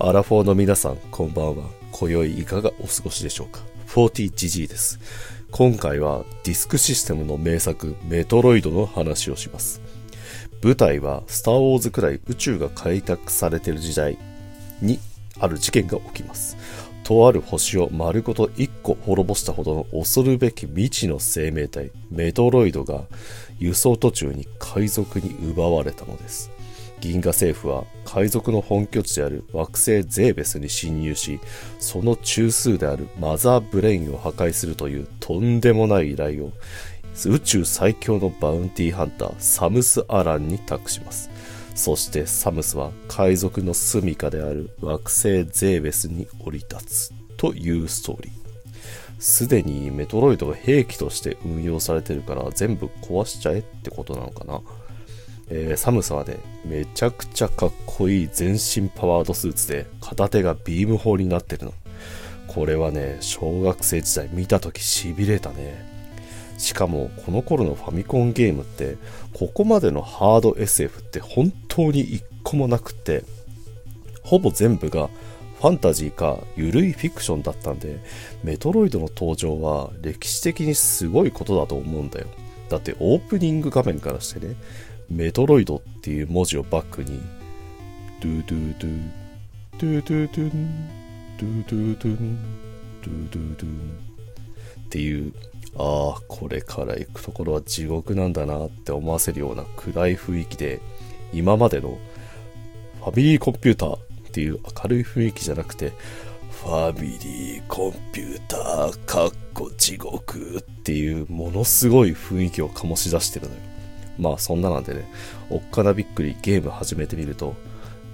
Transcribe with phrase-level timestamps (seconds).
[0.00, 1.64] アラフォーの皆さん、こんばんは。
[1.90, 5.00] 今宵いかがお過ごしでしょうか ?40GG です。
[5.50, 9.80] 今回はディスクシステムの名作、メトロイドの話をします。
[10.62, 14.18] 舞台は、スター・ウォーズくらい宇宙が開拓されている時代
[14.80, 15.00] に、
[15.40, 16.56] ある事件が起きます。
[17.02, 23.02] とある星を丸ごと1個滅ぼしたほどの恐るべき未知の生命体、メトロイドが
[23.58, 26.52] 輸送途中に海賊に奪われたのです。
[27.00, 31.40] 銀河政府は海賊の本拠地である惑星ゼーベスに侵入し、
[31.78, 36.52] その中枢であるマザーブレインを破壊するというとんでもない依頼を
[37.26, 41.30] 宇宙最強のバウンティーハンターサムス・アランに託します。
[41.74, 48.32] そしてサムスは海賊の住処である惑星ゼーベスに降り立つというストーリー。
[49.20, 54.60] すでにメトロイドが兵器として運用されてるから全部壊しちゃえってことなのかな。
[55.50, 61.74] えーサムスはね、めちゃくちゃかっこいい全身パワードスーツで片手がビーム砲になってるの。
[62.46, 65.98] これはね、小学生時代見た時痺れたね。
[66.58, 68.96] しかもこの頃のファミコンゲームって
[69.32, 73.22] ここまでのハード SF って本当に一個もなくって
[74.22, 75.08] ほぼ全部が
[75.60, 78.00] ファンタジーか緩いフィクションだったんで
[78.42, 82.26] メトロイドの登場は歴史的にすごいことだと思うんだよ
[82.68, 84.56] だってオープニング画面からしてね
[85.10, 87.20] メトロイドっていう文字をバックに
[88.20, 89.10] ドゥドゥドゥ
[89.78, 90.88] ドゥドゥドゥン
[91.38, 92.38] ドゥドゥドゥン
[93.02, 93.98] ドゥドゥドゥン
[94.80, 95.32] っていう
[95.78, 100.80] ああこれから行くところは地獄なんだなって思わせるような暗い雰囲気で
[101.32, 101.98] 今までの
[103.00, 103.98] ファミリーコンピューターっ
[104.32, 105.92] ていう明るい雰囲気じゃなくて
[106.62, 113.60] ファミリーコンピューターかっこ地獄っていうものすごい雰囲気を醸し出してるのよ。
[114.18, 115.10] まあそんななんでね
[115.50, 117.54] おっかなびっくりゲーム始めてみると、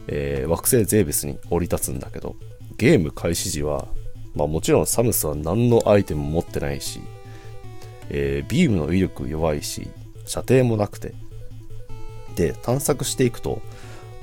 [0.07, 2.37] えー惑星ゼーベスに降り立つんだけど
[2.77, 3.89] ゲーム開始時は
[4.35, 7.01] まあもちろんサムスは何のアイテムも持ってないし
[8.11, 9.89] えービームの威力弱いし
[10.27, 11.15] 射程もなくて
[12.37, 13.63] で探索していくと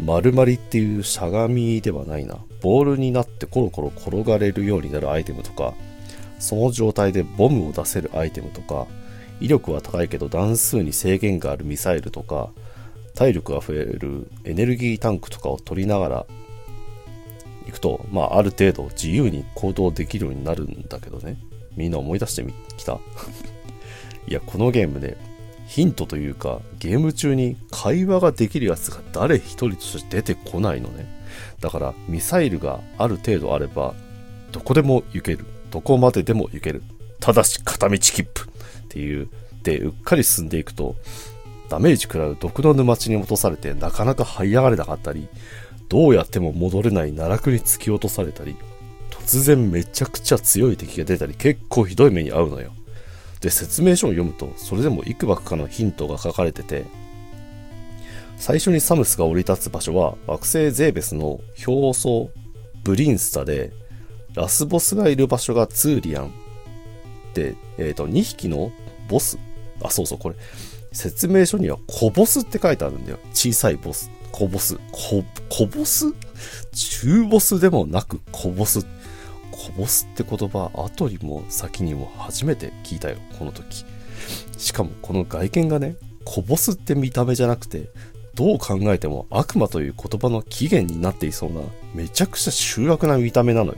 [0.03, 5.73] 丸まりっていうしゃがみではないなボールになってコロコロ転がれるようになるアイテムとか
[6.39, 8.87] その状態でボムを出せるアイテムとか
[9.41, 12.49] 威力は高いけど段数に制限があるミサイルとか
[13.15, 16.25] 体力が増えるエネルギータンクとかを取りながら
[17.65, 21.37] 行くと、まあ、ある程度自由に行動できるようになるんだけどね。
[21.75, 22.99] みんな思い出してみきた。
[24.27, 25.17] いやこのゲームで
[25.67, 31.07] ヒントというかゲーム中に会話ができるやつが誰一人として出てこないのね。
[31.59, 33.95] だからミサイルがある程度あれば
[34.51, 35.45] どこでも行ける。
[35.71, 36.83] どこまででも行ける。
[37.19, 38.50] ただし片道切符。
[38.91, 39.29] っていう。
[39.63, 40.95] でうっかり進んでいくと
[41.69, 45.27] ダメージ食らう毒の沼地に落とされてなかなか這い上がれなかったり
[45.87, 48.55] どうやっても戻れない奈落に突き落とされたり
[49.11, 52.71] 突然めちゃくちゃ強い敵が出たり結構ひどい目に遭うのよ。
[53.39, 56.85] で説明書を読むとそれでもいくばくかのヒントが書かれてて
[58.37, 62.31] 最初にサムスが降り立つ場所は惑星ゼーベスの表層
[62.83, 63.71] ブリンスタで
[64.33, 66.50] ラスボスがいる場所がツーリアン。
[67.33, 68.71] で、えー、と2匹の
[69.07, 69.37] ボス。
[69.83, 70.35] あそうそうこれ。
[70.91, 73.19] 説明書には小ボスって書いてあるんだよ。
[73.33, 74.11] 小さいボス。
[74.31, 74.77] 小ボス。
[74.91, 76.13] 小小ボス？
[76.73, 78.85] 中ボスでもなく小ボス。
[79.51, 83.85] 小ボスって言葉後にも先にも初めて聞いたよこの時。
[84.57, 87.89] しかもこの外見がね小ボスって見た目じゃなくて
[88.35, 91.61] どう考えても悪魔という言葉の起源になっていそうな
[91.93, 93.77] めちゃくちゃ醜悪な見た目なのよ。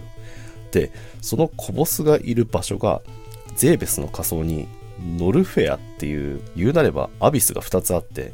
[0.71, 0.91] で
[1.21, 3.01] その小ボスがいる場所が
[3.55, 4.67] ゼーベスの仮想に
[5.17, 8.33] ノルフェアっていう言うなればアビスが2つあって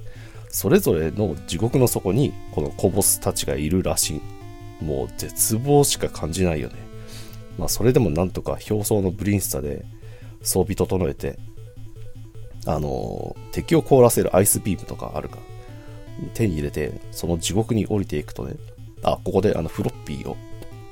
[0.50, 4.22] それぞれの地獄の底にこの小ボスたちがいるらしい。
[4.84, 6.75] もう絶望しか感じないよね。
[7.57, 9.85] まあそれでもなんとか表層のブリンスタで
[10.41, 11.38] 装備整えて
[12.66, 15.38] あの敵を凍らせるアイスビームとかあるか。
[16.34, 18.56] 手に入れてその地獄に降りていくとね。
[19.03, 20.36] あここであのフロッピーを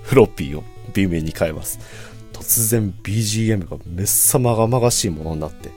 [0.03, 0.63] フロッピーを
[0.93, 1.79] ビームに変えます。
[2.39, 5.71] 突然 BGM がめっさまがまがしいものになって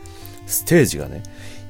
[0.46, 1.22] ステージがね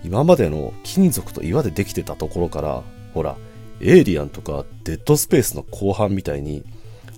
[0.05, 2.83] 今までの金属と岩でできてたところから
[3.15, 3.37] ほら
[3.81, 6.65] エイリアンとかデッドスペースの後半みたいに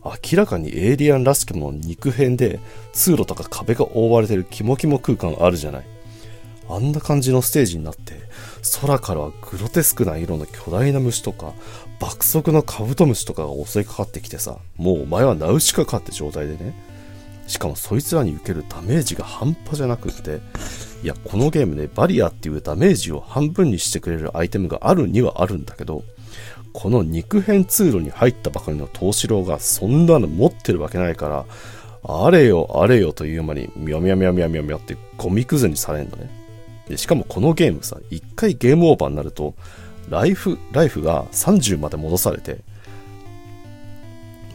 [0.05, 2.61] 明らかにエイリアンらしきもの肉片で
[2.93, 5.87] 通路とか壁が覆われてるキモキモ空間あるじゃない。
[6.69, 8.15] あんな感じのステージになって
[8.81, 11.53] 空からはグロテスクな色の巨大な虫とか
[12.01, 16.75] 爆速のカブトムシとかが襲いかかってきてさもうお前はナウシカかって状態でね
[17.53, 20.41] しかもそいつらに受けるダメージが半端じゃなくって
[21.03, 26.03] いやこのゲームねバリアっていうダメージを半分にしてくれるアイテムがあるにはあるんだけど
[26.73, 31.45] この肉片通路に入ったばかりの東四郎がそんなの持ってるわけないから、
[32.05, 36.31] あれよあれよという間にミャミャミャミャミャミャってゴミくずにされんのね。
[36.89, 39.55] で、しかもこのゲームさ、一回ゲームオーバーになると、
[40.09, 42.61] ライフ、ライフが30まで戻されて、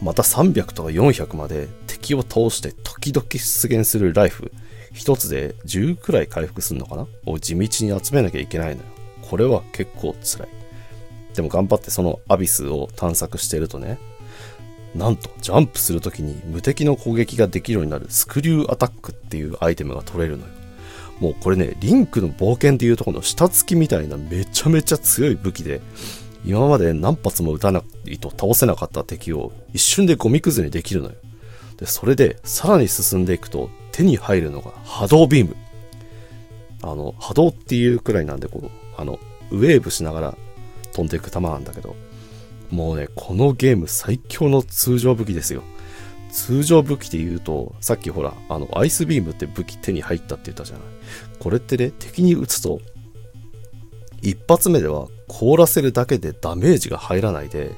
[0.02, 4.52] また300とか400まで敵を倒して時々出現するライフ、
[4.92, 7.06] 一つで10くらい回復するのかな？
[7.26, 7.68] を地道に
[8.04, 8.88] 集めなきゃいけないのよ。
[9.22, 10.48] これは結構辛い。
[11.34, 13.98] でも頑張ってそのアビスを探索してるとね、
[14.94, 20.52] なんとジャンプするときに無敵の攻撃ができるようになるスクリューアタックっていうアイテムが取れるのよ。
[21.20, 25.80] もうこれね、リンクの冒険っていうとこの下付きみたいなめちゃめちゃ強い武器で、
[26.44, 31.14] 今まで何発も撃たないと倒せなかった敵を一瞬でゴミくずにできるのよ。
[31.76, 35.56] で、それでさらに進んでいくと手に入るのが波動ビーム。
[36.82, 39.18] あの、波動っていうくらいなんで、こう、あの、
[39.50, 40.34] ウェーブしながら
[40.92, 41.96] 飛んでいく弾なんだけど、
[42.70, 45.62] もうね、このゲーム最強の通常武器ですよ。
[46.30, 50.84] 通常武器で言うと、さっきほら、あの、アイスビームって武器手に入ったって言ったじゃない。
[51.38, 52.80] これってね、敵に撃つと、
[54.22, 57.72] 一発目では凍らせるだけでダメージが入らないで、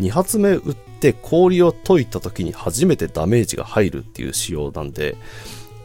[0.00, 5.16] 2発目撃って氷を解いた時に初めてダメージが入るっていう仕様なんで、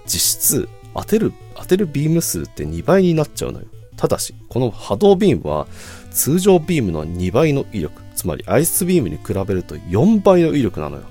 [0.05, 3.65] 実質当てる、当てるビーム数って2倍になっちゃうのよ。
[3.97, 5.67] ただし、この波動ビームは
[6.11, 11.03] 通常ビームの2倍の威力、つまりアイスビームに比べると4倍の威力なのよ。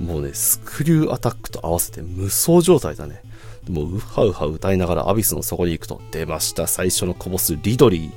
[0.00, 3.22] もうね、スクリューアタックと合わせて無双状態だね。
[3.68, 8.10] もうウハウハ歌いながらアビスの底に行くと、出ました、最初のこぼすリドリー。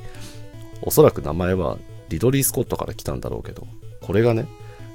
[0.82, 1.78] おそらく名前は
[2.10, 3.68] リドリー・スコットから来たんだろうけど、
[4.02, 4.48] これがね、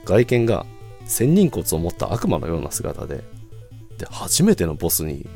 [0.04, 0.66] 外見が
[1.04, 3.24] 仙人骨を持った悪魔のような姿で、
[3.98, 5.26] で、初めてのボスに、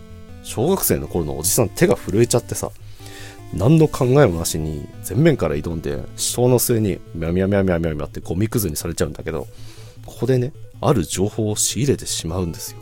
[0.43, 2.71] 小学生の頃のおじさん手が震えちゃってさ、
[3.55, 9.47] 何の考えもなしに前面から挑んで死闘の末にミャミャミャミャミャミャってゴミくずにされちゃうんだけど
[10.05, 12.79] ここでねある情報を仕入れてしまうんですよ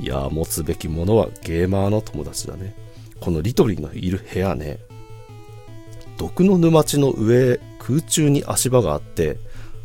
[0.00, 2.74] いや持つべきものはゲーマーの友達だね。
[3.20, 4.78] このリトリーのいる部屋ね。
[6.16, 9.38] 毒の沼地の上空中に足場があって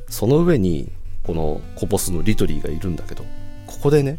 [0.09, 0.91] その上に
[1.23, 3.23] このコボスのリトリーがいるんだけど
[3.67, 4.17] ここでね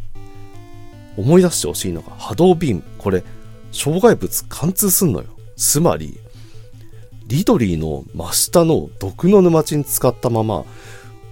[1.16, 3.24] 思い出してほしいのが波動ビームこれ
[3.74, 5.26] 障害物貫通すんのよ。
[5.56, 6.18] つまり、
[7.26, 10.64] リドリーの真下の毒の沼地に使ったまま、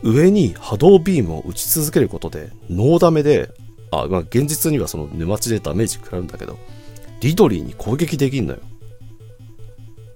[0.03, 3.50] 上に波動ビームを打ち続けることで、ノーダメで、
[3.93, 6.59] あ、まあ、現実にはその沼地でダメージ食らうんだけど、
[7.21, 8.61] リドリーに攻撃できんのよ。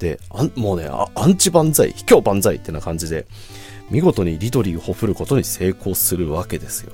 [0.00, 3.26] で、あもうねアンチ万歳、卑怯万歳ってな感じで、
[3.90, 6.92] 見事にリドリーをほふることに成功するわけですよ。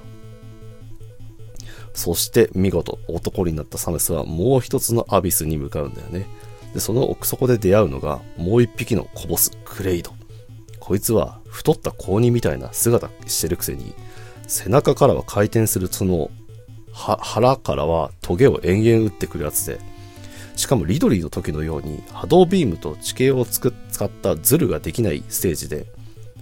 [1.95, 6.27] そして見事男になったサムスはもう一つのアビスに向かうんだよね。
[6.75, 10.13] で、その奥底で出会うのが、もう一匹のコボス、クレイド。
[10.81, 13.95] こいつは、太った高2みたいな姿してるくせに、
[14.49, 16.31] 背中からは回転する角、
[16.93, 19.81] 腹からはトゲを延々打ってくるやつで、
[20.57, 23.73] しかもリドリーの時のように波動ビームと地形を使っ
[24.11, 25.87] たズルができないステージで、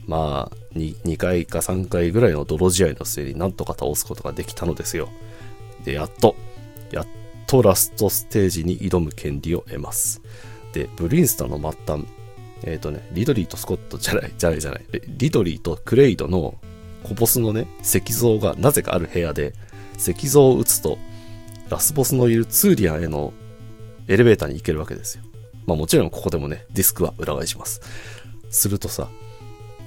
[0.07, 5.09] まあ2、2回か3回ぐらいの泥試合の末になんとか倒すことができたのですよ。
[5.85, 6.37] で、やっと、
[6.91, 7.07] やっ
[7.47, 10.21] とラストステージに挑む権利を得ます。
[10.73, 12.05] で、ブリンスタの末端、
[12.65, 16.57] えっ、ー、とね、リドリーとスコットじゃない、じゃないじゃない、リドリーとクレイドの
[17.05, 19.55] コボスのね、石像がなぜかある部屋で、
[20.01, 20.99] 石像を撃つと、
[21.69, 23.33] ラスボスのいるツーリアンへの
[24.09, 25.25] エレベーターに行けるわけですよ。
[25.67, 27.81] まあもちろんここでもね、ディスクは裏返します。
[28.49, 29.09] するとさ、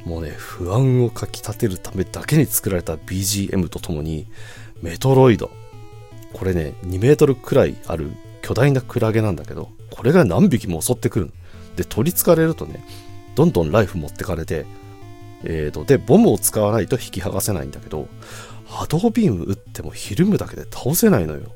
[0.06, 4.28] もうね、不安をかき立てるためだけに作られた BGM とともに、
[4.82, 5.50] メトロイド、
[6.34, 11.32] これね、2メートルくらいある巨大なクラゲなんだけど、これが何匹も襲ってくる
[11.76, 12.86] で、取り憑かれるとね、
[13.36, 14.66] どんどんライフ持ってかれて、
[15.44, 18.08] えーと、で、ボムを使わないと引き剥がせないんだけど、
[18.74, 21.56] 波動ビーム撃ってもひるむだけで倒せないのよ。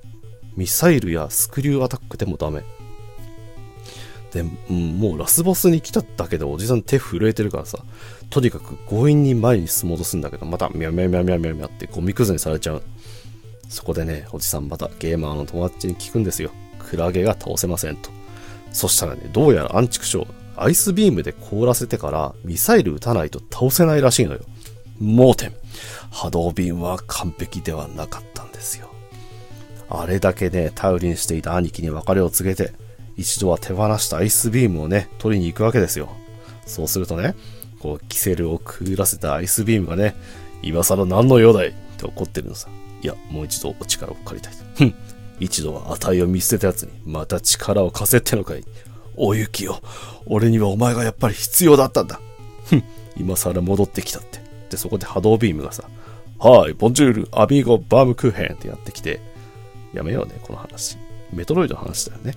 [0.55, 2.63] ミサイルやスクリューアタックでもダメ。
[4.31, 7.79] で、もうラスボスに来ただけでおじさん手震えてるからさ、
[8.29, 12.83] とにかく強引に前に進もうとするんだけど、またミャミャミャミャミャミャってゴミくずにされちゃう。
[13.67, 16.51] そこでね、おじさんまたゲーマーの友達に聞くんですよ。
[16.79, 18.09] クラゲが倒せませんと。
[18.71, 24.41] そしたらね、どうやらアンチクショ、アイスビームで凍らせてからミサイル撃たないと倒せないらしいのよ。
[24.99, 25.53] 盲点。
[26.11, 28.89] 波動ビームは完璧ではなかったんですよ。
[29.89, 32.73] あれだけね、頼りにしていた兄貴に別れを告げて、
[33.15, 36.09] 一度は手放したアイスビームをね、取りに行くわけですよ。
[36.65, 37.35] そうするとね、
[37.79, 40.15] こう、キセルをくぐらせたアイスビームがね、
[40.61, 41.69] 今更何の用だい？
[41.69, 42.67] って怒ってるのさ。
[43.01, 44.53] いや、もう一度お力を借りたい。
[44.75, 44.95] ふん。
[45.39, 48.65] 一度は値を見捨てた奴に、また力を貸せってのかい？
[49.15, 49.81] おゆきよ。
[50.25, 52.19] 俺にはお前がやっぱり必要だったんだ。
[52.65, 52.83] ふん。
[53.15, 54.39] 今更戻ってきたって。
[54.69, 55.83] で、そこで波動ビームがさ、
[56.39, 59.19] はい、ボンジュール、アビーゴ、バームクーヘンってやってきて、
[59.93, 60.97] やめようね、この話。
[61.33, 62.35] メトロイドの話だよね。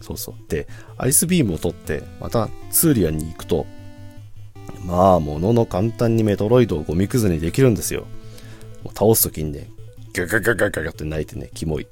[0.00, 0.34] そうそう。
[0.48, 0.66] で、
[0.96, 3.66] アイスビームを取って、またツーリアンに行くと、
[4.84, 8.04] まあ、ものの簡単にメトロイドをゴミくずにできるんですよ。
[8.94, 9.68] 倒すときにね、
[10.12, 11.86] ガガガガガガって泣いてね、キモい。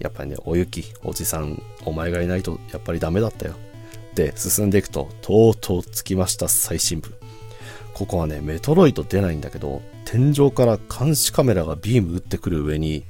[0.00, 3.54] やっぱりね、おゆき、おじさん、お前がいないとやっぱりダメだったよ。
[4.14, 7.14] で、進んでいくと、とうとう着きました、最新部。
[7.94, 13.04] ここはね、メトロイド出ないんだけど、天井から監視カメラがビーム撃ってくる上に、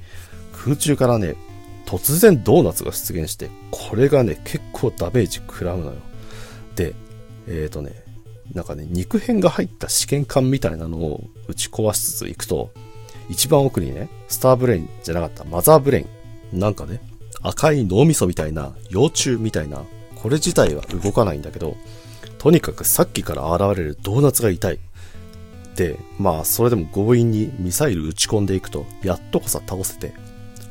[0.53, 1.35] 空中からね、
[1.85, 5.93] 突然ドーナツが出現して、これがね、結構ダメージ食らうのよ。
[6.75, 6.93] で、
[7.47, 8.03] えっ、ー、とね、
[8.53, 12.71] なんかね、肉片が入った試験管みたいなのを打ち壊しつつ行くと、
[13.29, 16.59] 一番奥にね、スターブレインじゃなかったマザーブレイン。
[16.59, 17.01] なんかね、
[17.41, 19.83] 赤い脳みそみたいな、幼虫みたいな、
[20.15, 21.75] これ自体は動かないんだけど、
[22.43, 24.79] とにかくさっきから現れるドーナツが痛い。
[25.77, 30.13] で、まあ、それでも強引にミサイル撃ち込んでいくと、やっとこさ倒せて。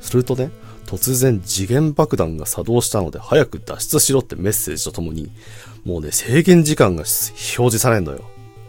[0.03, 0.51] するとね、
[0.85, 5.33] 突然次元爆弾が作動したので早く脱出しろってメッセージとともに、
[5.83, 8.21] もうね、制限時間が表示されんのよ。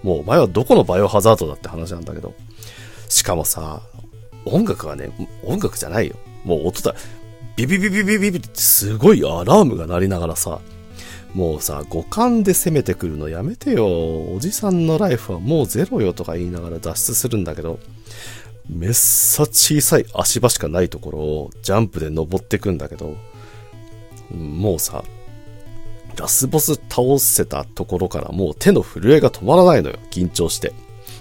[0.01, 2.33] もうお前はどこのバイオハザードだって話なんだけど。
[3.09, 3.81] しかもさ、
[4.45, 5.11] 音楽がね、
[5.43, 6.15] 音楽じゃないよ。
[6.45, 6.95] もう音だ。
[7.57, 10.61] ビビビビビビビってすごいアラームが鳴りながらさ、
[11.33, 13.87] もうさ、五感で攻めてくるのやめてよ。
[13.87, 17.79] おじさんのライフはもうゼロよとか言いながら脱出するんだけど、
[18.69, 23.15] めっさ小さい足場しかないところをジャンプで登ってくんだけど、
[24.31, 25.03] もうさ、
[26.15, 29.97] ラスボス倒せたところからもう手の震えが止まらないのよ。
[30.11, 30.71] 緊張して。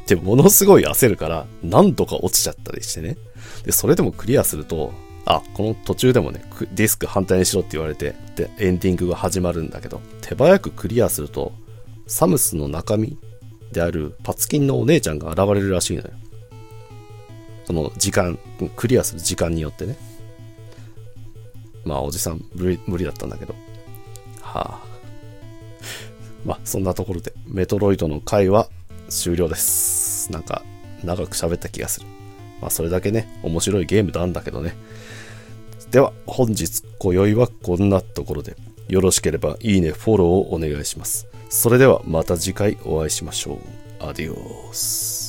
[0.06, 3.16] で、ものすごい焦るから何度か落ちちゃったりしてね。
[3.64, 4.92] で、それでもクリアすると、
[5.24, 11.52] あ、この途中でもね、ディスク反対にしろって言われて、で、エンディングが始まるんだけど、手早くクリアすると、
[12.06, 13.16] サムスの中身
[13.72, 16.10] であるパツキンのお姉ちゃんが現れるらしいのよ。
[17.64, 18.38] その時間、
[18.76, 19.96] クリアする時間によってね。
[21.84, 23.54] まあ、おじさん無理無理だったんだけど。
[24.40, 24.92] はあ。
[26.44, 28.68] まあ、そんなところで、メトロイドの回は
[29.08, 30.30] 終了です。
[30.32, 30.64] なんか、
[31.04, 32.06] 長く喋った気がする。
[32.60, 34.74] まあ、それだけね、面白いゲームなんだけどね。
[35.92, 38.56] では、本日、今宵はこんなところで、
[38.88, 41.26] よろしければいいね、フォローをお願いします。
[41.50, 43.58] それではまた次回お会いしましょう。
[44.00, 45.21] アディオス。